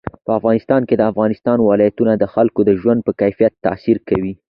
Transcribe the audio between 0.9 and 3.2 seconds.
د افغانستان ولايتونه د خلکو د ژوند په